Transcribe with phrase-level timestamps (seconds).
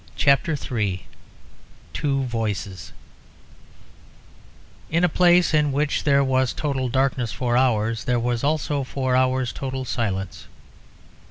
[0.15, 1.05] CHAPTER III
[1.93, 2.91] Two Voices
[4.89, 9.15] In a place in which there was total darkness for hours, there was also for
[9.15, 10.47] hours total silence.